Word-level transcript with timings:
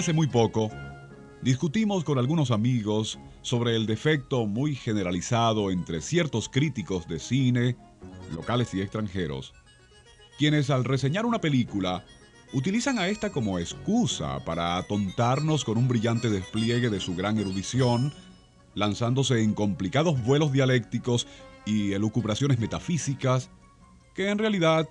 Hace 0.00 0.14
muy 0.14 0.28
poco, 0.28 0.70
discutimos 1.42 2.04
con 2.04 2.18
algunos 2.18 2.50
amigos 2.50 3.18
sobre 3.42 3.76
el 3.76 3.84
defecto 3.84 4.46
muy 4.46 4.74
generalizado 4.74 5.70
entre 5.70 6.00
ciertos 6.00 6.48
críticos 6.48 7.06
de 7.06 7.18
cine, 7.18 7.76
locales 8.34 8.72
y 8.72 8.80
extranjeros, 8.80 9.52
quienes 10.38 10.70
al 10.70 10.84
reseñar 10.84 11.26
una 11.26 11.42
película 11.42 12.02
utilizan 12.54 12.98
a 12.98 13.08
esta 13.08 13.30
como 13.30 13.58
excusa 13.58 14.42
para 14.46 14.78
atontarnos 14.78 15.66
con 15.66 15.76
un 15.76 15.86
brillante 15.86 16.30
despliegue 16.30 16.88
de 16.88 16.98
su 16.98 17.14
gran 17.14 17.36
erudición, 17.36 18.10
lanzándose 18.74 19.42
en 19.42 19.52
complicados 19.52 20.24
vuelos 20.24 20.50
dialécticos 20.50 21.26
y 21.66 21.92
elucubraciones 21.92 22.58
metafísicas 22.58 23.50
que 24.14 24.30
en 24.30 24.38
realidad 24.38 24.88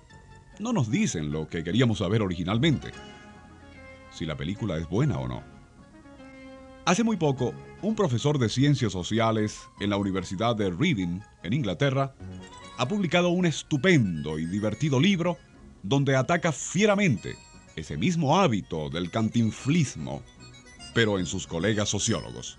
no 0.60 0.72
nos 0.72 0.88
dicen 0.88 1.32
lo 1.32 1.48
que 1.48 1.64
queríamos 1.64 1.98
saber 1.98 2.22
originalmente 2.22 2.92
si 4.20 4.26
la 4.26 4.36
película 4.36 4.76
es 4.76 4.86
buena 4.86 5.18
o 5.18 5.26
no. 5.26 5.42
Hace 6.84 7.02
muy 7.02 7.16
poco, 7.16 7.54
un 7.80 7.96
profesor 7.96 8.38
de 8.38 8.50
ciencias 8.50 8.92
sociales 8.92 9.62
en 9.80 9.88
la 9.88 9.96
Universidad 9.96 10.54
de 10.54 10.68
Reading, 10.68 11.20
en 11.42 11.52
Inglaterra, 11.54 12.14
ha 12.76 12.86
publicado 12.86 13.30
un 13.30 13.46
estupendo 13.46 14.38
y 14.38 14.44
divertido 14.44 15.00
libro 15.00 15.38
donde 15.82 16.16
ataca 16.16 16.52
fieramente 16.52 17.34
ese 17.76 17.96
mismo 17.96 18.38
hábito 18.38 18.90
del 18.90 19.10
cantinflismo, 19.10 20.22
pero 20.92 21.18
en 21.18 21.24
sus 21.24 21.46
colegas 21.46 21.88
sociólogos. 21.88 22.58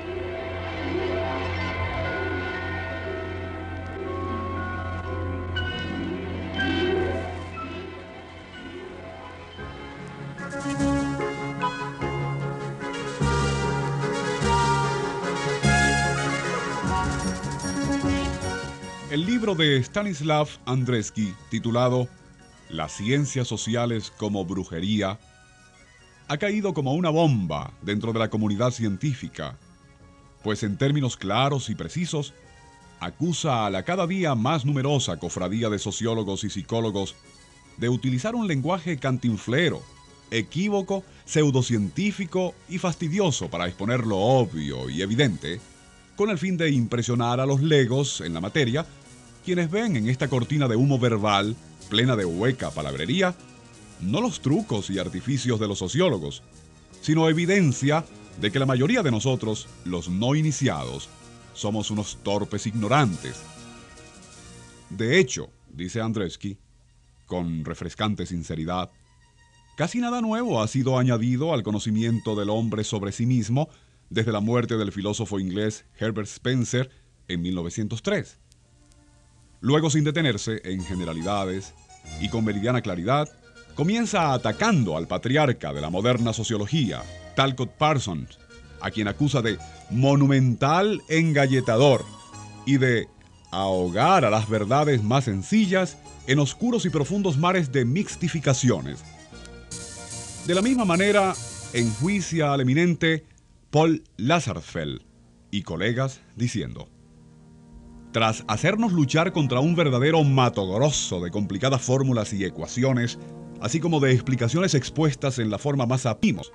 Libro 19.41 19.55
de 19.55 19.79
Stanislav 19.79 20.47
Andreski, 20.67 21.33
titulado 21.49 22.07
Las 22.69 22.91
ciencias 22.91 23.47
sociales 23.47 24.13
como 24.15 24.45
brujería, 24.45 25.17
ha 26.27 26.37
caído 26.37 26.75
como 26.75 26.93
una 26.93 27.09
bomba 27.09 27.73
dentro 27.81 28.13
de 28.13 28.19
la 28.19 28.29
comunidad 28.29 28.69
científica, 28.69 29.57
pues 30.43 30.61
en 30.61 30.77
términos 30.77 31.17
claros 31.17 31.71
y 31.71 31.75
precisos, 31.75 32.35
acusa 32.99 33.65
a 33.65 33.71
la 33.71 33.81
cada 33.81 34.05
día 34.05 34.35
más 34.35 34.63
numerosa 34.63 35.17
cofradía 35.17 35.71
de 35.71 35.79
sociólogos 35.79 36.43
y 36.43 36.51
psicólogos 36.51 37.15
de 37.77 37.89
utilizar 37.89 38.35
un 38.35 38.45
lenguaje 38.45 38.97
cantinflero, 38.97 39.81
equívoco, 40.29 41.03
pseudocientífico 41.25 42.53
y 42.69 42.77
fastidioso 42.77 43.49
para 43.49 43.65
exponer 43.65 44.05
lo 44.05 44.17
obvio 44.17 44.87
y 44.87 45.01
evidente, 45.01 45.59
con 46.15 46.29
el 46.29 46.37
fin 46.37 46.57
de 46.57 46.69
impresionar 46.69 47.39
a 47.39 47.47
los 47.47 47.63
legos 47.63 48.21
en 48.21 48.35
la 48.35 48.41
materia 48.41 48.85
quienes 49.43 49.69
ven 49.69 49.95
en 49.95 50.07
esta 50.07 50.27
cortina 50.27 50.67
de 50.67 50.75
humo 50.75 50.99
verbal, 50.99 51.55
plena 51.89 52.15
de 52.15 52.25
hueca 52.25 52.71
palabrería, 52.71 53.35
no 54.01 54.21
los 54.21 54.41
trucos 54.41 54.89
y 54.89 54.99
artificios 54.99 55.59
de 55.59 55.67
los 55.67 55.79
sociólogos, 55.79 56.43
sino 57.01 57.29
evidencia 57.29 58.05
de 58.39 58.51
que 58.51 58.59
la 58.59 58.65
mayoría 58.65 59.03
de 59.03 59.11
nosotros, 59.11 59.67
los 59.85 60.09
no 60.09 60.35
iniciados, 60.35 61.09
somos 61.53 61.91
unos 61.91 62.17
torpes 62.23 62.65
ignorantes. 62.67 63.41
De 64.89 65.19
hecho, 65.19 65.49
dice 65.69 66.01
Andresky, 66.01 66.57
con 67.25 67.65
refrescante 67.65 68.25
sinceridad, 68.25 68.91
casi 69.75 69.99
nada 69.99 70.21
nuevo 70.21 70.61
ha 70.61 70.67
sido 70.67 70.97
añadido 70.97 71.53
al 71.53 71.63
conocimiento 71.63 72.35
del 72.35 72.49
hombre 72.49 72.83
sobre 72.83 73.11
sí 73.11 73.25
mismo 73.25 73.69
desde 74.09 74.31
la 74.31 74.41
muerte 74.41 74.77
del 74.77 74.91
filósofo 74.91 75.39
inglés 75.39 75.85
Herbert 75.97 76.27
Spencer 76.27 76.89
en 77.27 77.41
1903. 77.41 78.39
Luego, 79.61 79.91
sin 79.91 80.03
detenerse 80.03 80.61
en 80.65 80.83
generalidades 80.83 81.73
y 82.19 82.29
con 82.29 82.43
meridiana 82.43 82.81
claridad, 82.81 83.29
comienza 83.75 84.33
atacando 84.33 84.97
al 84.97 85.07
patriarca 85.07 85.71
de 85.71 85.81
la 85.81 85.91
moderna 85.91 86.33
sociología, 86.33 87.03
Talcott 87.35 87.71
Parsons, 87.77 88.39
a 88.81 88.89
quien 88.89 89.07
acusa 89.07 89.43
de 89.43 89.59
monumental 89.91 91.01
engalletador 91.09 92.03
y 92.65 92.77
de 92.77 93.07
ahogar 93.51 94.25
a 94.25 94.31
las 94.31 94.49
verdades 94.49 95.03
más 95.03 95.25
sencillas 95.25 95.97
en 96.25 96.39
oscuros 96.39 96.85
y 96.85 96.89
profundos 96.89 97.37
mares 97.37 97.71
de 97.71 97.85
mixtificaciones. 97.85 99.03
De 100.47 100.55
la 100.55 100.63
misma 100.63 100.85
manera, 100.85 101.35
enjuicia 101.73 102.51
al 102.51 102.61
eminente 102.61 103.25
Paul 103.69 104.03
Lazarfeld 104.17 105.01
y 105.51 105.61
colegas 105.61 106.21
diciendo, 106.35 106.89
tras 108.11 108.43
hacernos 108.47 108.91
luchar 108.91 109.31
contra 109.31 109.59
un 109.59 109.75
verdadero 109.75 110.23
mato 110.23 110.71
grosso 110.71 111.21
de 111.21 111.31
complicadas 111.31 111.81
fórmulas 111.81 112.33
y 112.33 112.43
ecuaciones, 112.43 113.17
así 113.61 113.79
como 113.79 113.99
de 113.99 114.11
explicaciones 114.11 114.73
expuestas 114.73 115.39
en 115.39 115.49
la 115.49 115.57
forma 115.57 115.85
más 115.85 116.05
apimos. 116.05 116.51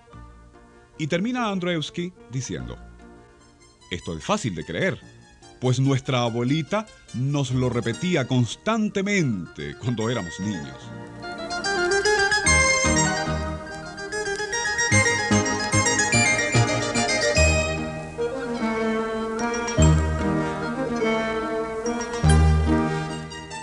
Y 0.98 1.06
termina 1.06 1.50
Andreevsky 1.50 2.12
diciendo, 2.30 2.76
esto 3.90 4.16
es 4.16 4.24
fácil 4.24 4.54
de 4.54 4.64
creer, 4.64 4.98
pues 5.60 5.80
nuestra 5.80 6.22
abuelita 6.22 6.86
nos 7.14 7.50
lo 7.50 7.68
repetía 7.68 8.26
constantemente 8.26 9.74
cuando 9.76 10.10
éramos 10.10 10.38
niños. 10.40 10.76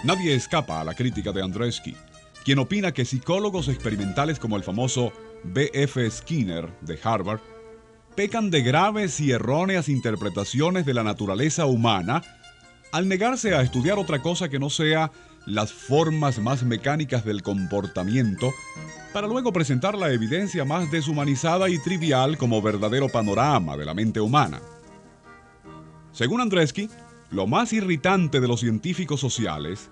Nadie 0.04 0.36
escapa 0.36 0.82
a 0.82 0.84
la 0.84 0.96
crítica 0.96 1.32
de 1.32 1.42
Andreski, 1.42 1.96
quien 2.44 2.60
opina 2.60 2.92
que 2.92 3.06
psicólogos 3.06 3.70
experimentales 3.70 4.38
como 4.38 4.58
el 4.58 4.64
famoso 4.64 5.14
B.F. 5.46 6.12
Skinner 6.12 6.70
de 6.82 7.00
Harvard 7.02 7.40
pecan 8.14 8.52
de 8.52 8.62
graves 8.62 9.22
y 9.22 9.32
erróneas 9.32 9.88
interpretaciones 9.88 10.86
de 10.86 10.94
la 10.94 11.04
naturaleza 11.04 11.66
humana 11.66 12.22
al 12.92 13.08
negarse 13.08 13.56
a 13.56 13.62
estudiar 13.62 13.98
otra 13.98 14.22
cosa 14.22 14.50
que 14.50 14.60
no 14.60 14.70
sea 14.70 15.10
las 15.46 15.72
formas 15.72 16.38
más 16.38 16.64
mecánicas 16.64 17.24
del 17.24 17.42
comportamiento, 17.42 18.54
para 19.14 19.28
luego 19.28 19.54
presentar 19.54 19.98
la 19.98 20.12
evidencia 20.12 20.66
más 20.66 20.92
deshumanizada 20.92 21.70
y 21.70 21.80
trivial 21.80 22.38
como 22.38 22.62
verdadero 22.62 23.08
panorama 23.10 23.78
de 23.78 23.86
la 23.86 23.94
mente 23.94 24.20
humana. 24.20 24.62
Según 26.12 26.42
Andresky, 26.42 26.90
lo 27.34 27.48
más 27.48 27.74
irritante 27.74 28.40
de 28.40 28.48
los 28.48 28.60
científicos 28.60 29.20
sociales 29.20 29.90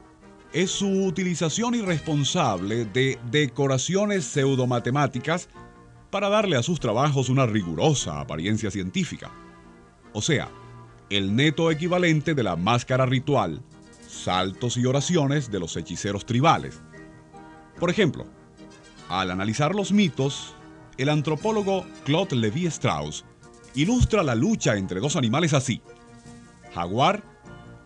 es 0.53 0.69
su 0.69 1.05
utilización 1.05 1.73
irresponsable 1.73 2.85
de 2.85 3.17
decoraciones 3.31 4.25
pseudomatemáticas 4.25 5.49
para 6.11 6.29
darle 6.29 6.55
a 6.55 6.63
sus 6.63 6.79
trabajos 6.79 7.29
una 7.29 7.47
rigurosa 7.47 8.19
apariencia 8.19 8.69
científica. 8.69 9.31
O 10.13 10.21
sea, 10.21 10.49
el 11.09 11.35
neto 11.35 11.71
equivalente 11.71 12.35
de 12.35 12.43
la 12.43 12.55
máscara 12.55 13.07
ritual, 13.07 13.63
saltos 14.07 14.77
y 14.77 14.85
oraciones 14.85 15.49
de 15.49 15.59
los 15.59 15.75
hechiceros 15.77 16.27
tribales. 16.27 16.79
Por 17.79 17.89
ejemplo, 17.89 18.27
al 19.09 19.31
analizar 19.31 19.73
los 19.73 19.91
mitos, 19.91 20.53
el 20.97 21.09
antropólogo 21.09 21.85
Claude 22.03 22.35
Levi 22.35 22.67
Strauss 22.67 23.25
ilustra 23.73 24.21
la 24.21 24.35
lucha 24.35 24.75
entre 24.75 24.99
dos 24.99 25.15
animales 25.15 25.53
así. 25.53 25.81
Jaguar 26.75 27.30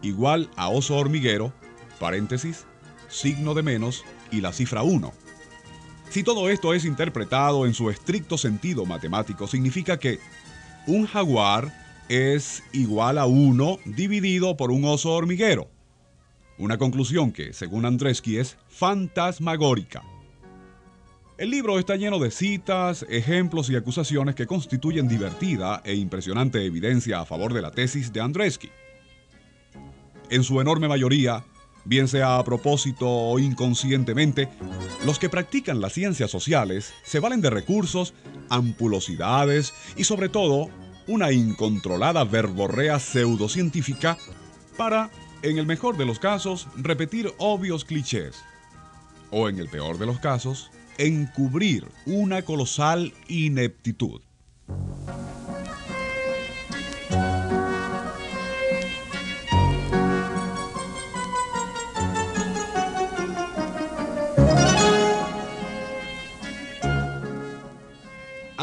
igual 0.05 0.49
a 0.55 0.69
oso 0.69 0.95
hormiguero, 0.95 1.53
paréntesis, 1.99 2.65
signo 3.09 3.53
de 3.53 3.63
menos 3.63 4.03
y 4.31 4.41
la 4.41 4.53
cifra 4.53 4.83
1. 4.83 5.11
Si 6.09 6.23
todo 6.23 6.49
esto 6.49 6.73
es 6.73 6.85
interpretado 6.85 7.65
en 7.65 7.73
su 7.73 7.89
estricto 7.89 8.37
sentido 8.37 8.85
matemático, 8.85 9.47
significa 9.47 9.97
que 9.97 10.19
un 10.87 11.07
jaguar 11.07 11.73
es 12.07 12.63
igual 12.71 13.17
a 13.17 13.25
1 13.25 13.79
dividido 13.85 14.55
por 14.55 14.71
un 14.71 14.85
oso 14.85 15.11
hormiguero. 15.13 15.69
Una 16.57 16.77
conclusión 16.77 17.31
que, 17.31 17.51
según 17.51 17.85
Andresky, 17.85 18.37
es 18.37 18.57
fantasmagórica. 18.69 20.03
El 21.37 21.49
libro 21.49 21.79
está 21.79 21.97
lleno 21.97 22.17
de 22.17 22.31
citas, 22.31 23.05
ejemplos 23.09 23.69
y 23.69 23.75
acusaciones 23.75 24.35
que 24.35 24.47
constituyen 24.47 25.09
divertida 25.09 25.81
e 25.83 25.95
impresionante 25.95 26.63
evidencia 26.63 27.19
a 27.19 27.25
favor 27.25 27.53
de 27.53 27.61
la 27.61 27.71
tesis 27.71 28.13
de 28.13 28.21
Andresky. 28.21 28.69
En 30.29 30.43
su 30.43 30.59
enorme 30.59 30.87
mayoría, 30.87 31.45
bien 31.83 32.07
sea 32.07 32.37
a 32.37 32.43
propósito 32.43 33.07
o 33.07 33.39
inconscientemente, 33.39 34.49
los 35.05 35.19
que 35.19 35.29
practican 35.29 35.81
las 35.81 35.93
ciencias 35.93 36.31
sociales 36.31 36.93
se 37.03 37.19
valen 37.19 37.41
de 37.41 37.51
recursos, 37.51 38.13
ampulosidades 38.49 39.73
y 39.95 40.03
sobre 40.03 40.29
todo 40.29 40.69
una 41.07 41.31
incontrolada 41.31 42.23
verborrea 42.23 42.99
pseudocientífica 42.99 44.17
para, 44.77 45.11
en 45.43 45.59
el 45.59 45.67
mejor 45.67 45.97
de 45.97 46.05
los 46.05 46.19
casos, 46.19 46.67
repetir 46.75 47.31
obvios 47.37 47.85
clichés. 47.85 48.35
O 49.29 49.47
en 49.47 49.59
el 49.59 49.69
peor 49.69 49.99
de 49.99 50.07
los 50.07 50.19
casos, 50.19 50.71
encubrir 50.97 51.85
una 52.05 52.41
colosal 52.41 53.13
ineptitud. 53.27 54.21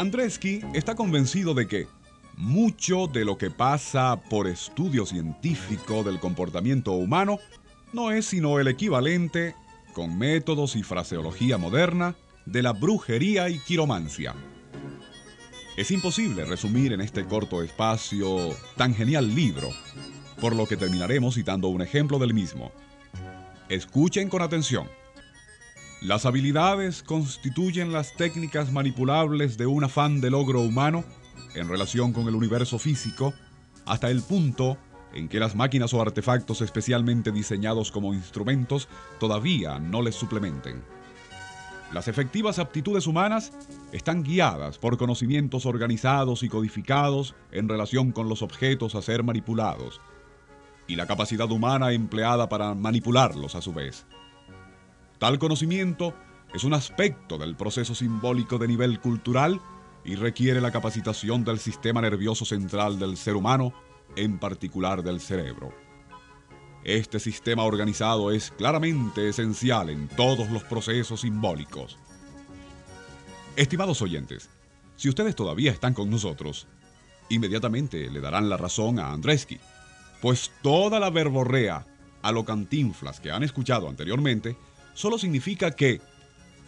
Andresky 0.03 0.61
está 0.73 0.95
convencido 0.95 1.53
de 1.53 1.65
que 1.65 1.87
mucho 2.35 3.07
de 3.07 3.23
lo 3.23 3.37
que 3.37 3.49
pasa 3.49 4.19
por 4.29 4.47
estudio 4.47 5.05
científico 5.05 6.03
del 6.03 6.19
comportamiento 6.19 6.91
humano 6.91 7.39
no 7.93 8.11
es 8.11 8.25
sino 8.25 8.59
el 8.59 8.67
equivalente, 8.67 9.55
con 9.93 10.17
métodos 10.17 10.75
y 10.75 10.83
fraseología 10.83 11.57
moderna, 11.57 12.15
de 12.45 12.61
la 12.61 12.73
brujería 12.73 13.47
y 13.47 13.59
quiromancia. 13.59 14.35
Es 15.77 15.89
imposible 15.89 16.43
resumir 16.43 16.91
en 16.91 16.99
este 16.99 17.23
corto 17.23 17.63
espacio 17.63 18.57
tan 18.75 18.93
genial 18.93 19.33
libro, 19.33 19.69
por 20.41 20.53
lo 20.53 20.65
que 20.65 20.75
terminaremos 20.75 21.35
citando 21.35 21.69
un 21.69 21.81
ejemplo 21.81 22.19
del 22.19 22.33
mismo. 22.33 22.73
Escuchen 23.69 24.27
con 24.27 24.41
atención. 24.41 24.89
Las 26.03 26.25
habilidades 26.25 27.01
constituyen 27.01 27.93
las 27.93 28.13
técnicas 28.17 28.73
manipulables 28.73 29.57
de 29.57 29.67
un 29.67 29.85
afán 29.85 30.19
de 30.19 30.29
logro 30.29 30.59
humano 30.59 31.05
en 31.55 31.69
relación 31.69 32.11
con 32.11 32.27
el 32.27 32.35
universo 32.35 32.77
físico 32.77 33.33
hasta 33.85 34.11
el 34.11 34.21
punto 34.21 34.77
en 35.13 35.29
que 35.29 35.39
las 35.39 35.55
máquinas 35.55 35.93
o 35.93 36.01
artefactos 36.01 36.59
especialmente 36.59 37.31
diseñados 37.31 37.89
como 37.89 38.13
instrumentos 38.13 38.89
todavía 39.17 39.79
no 39.79 40.01
les 40.01 40.15
suplementen. 40.15 40.83
Las 41.93 42.09
efectivas 42.09 42.59
aptitudes 42.59 43.07
humanas 43.07 43.53
están 43.93 44.23
guiadas 44.23 44.77
por 44.79 44.97
conocimientos 44.97 45.65
organizados 45.65 46.43
y 46.43 46.49
codificados 46.49 47.33
en 47.53 47.69
relación 47.69 48.11
con 48.11 48.27
los 48.27 48.41
objetos 48.41 48.95
a 48.95 49.01
ser 49.01 49.23
manipulados, 49.23 50.01
y 50.85 50.97
la 50.97 51.07
capacidad 51.07 51.49
humana 51.49 51.93
empleada 51.93 52.49
para 52.49 52.75
manipularlos 52.75 53.55
a 53.55 53.61
su 53.61 53.71
vez. 53.71 54.05
Tal 55.23 55.39
conocimiento 55.39 56.13
es 56.53 56.65
un 56.65 56.73
aspecto 56.73 57.37
del 57.37 57.55
proceso 57.55 57.95
simbólico 57.95 58.57
de 58.57 58.67
nivel 58.67 58.99
cultural 58.99 59.61
y 60.03 60.15
requiere 60.15 60.59
la 60.59 60.69
capacitación 60.69 61.45
del 61.45 61.59
sistema 61.59 62.01
nervioso 62.01 62.43
central 62.43 62.99
del 62.99 63.15
ser 63.15 63.37
humano, 63.37 63.73
en 64.17 64.37
particular 64.37 65.01
del 65.01 65.21
cerebro. 65.21 65.73
Este 66.83 67.21
sistema 67.21 67.63
organizado 67.63 68.31
es 68.31 68.51
claramente 68.51 69.29
esencial 69.29 69.89
en 69.89 70.09
todos 70.09 70.49
los 70.49 70.63
procesos 70.65 71.21
simbólicos. 71.21 71.97
Estimados 73.55 74.01
oyentes, 74.01 74.49
si 74.97 75.07
ustedes 75.07 75.37
todavía 75.37 75.71
están 75.71 75.93
con 75.93 76.09
nosotros, 76.09 76.67
inmediatamente 77.29 78.09
le 78.09 78.19
darán 78.19 78.49
la 78.49 78.57
razón 78.57 78.99
a 78.99 79.13
Andresky, 79.13 79.57
pues 80.21 80.51
toda 80.61 80.99
la 80.99 81.09
verborrea 81.09 81.87
a 82.21 82.33
que 83.21 83.31
han 83.31 83.43
escuchado 83.43 83.87
anteriormente 83.87 84.57
solo 84.93 85.17
significa 85.17 85.71
que, 85.71 86.01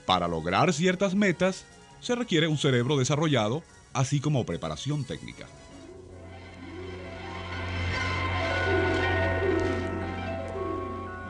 para 0.06 0.28
lograr 0.28 0.74
ciertas 0.74 1.16
metas, 1.16 1.66
se 2.00 2.16
requiere 2.16 2.48
un 2.48 2.58
cerebro 2.58 2.98
desarrollado, 2.98 3.64
así 3.94 4.20
como 4.20 4.46
preparación 4.46 5.04
técnica. 5.04 5.48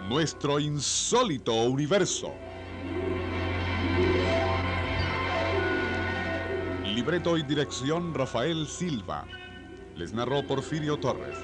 Nuestro 0.09 0.59
insólito 0.59 1.53
universo. 1.63 2.33
Libreto 6.83 7.37
y 7.37 7.43
dirección 7.43 8.13
Rafael 8.13 8.67
Silva. 8.67 9.27
Les 9.95 10.13
narró 10.13 10.45
Porfirio 10.45 10.97
Torres. 10.97 11.37